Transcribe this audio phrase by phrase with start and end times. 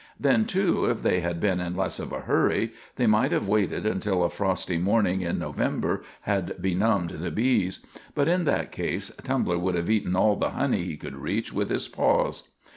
[0.19, 3.85] Then, too, if they had been in less of a hurry they might have waited
[3.85, 7.85] until a frosty morning in November had benumbed the bees;
[8.15, 11.69] but in that case Tumbler would have eaten all the honey he could reach with
[11.69, 12.47] his paws.